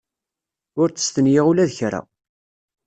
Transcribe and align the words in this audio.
Ur 0.81 0.87
ttestenyiɣ 0.89 1.45
ula 1.51 1.69
d 1.69 1.71
kra. 1.77 2.01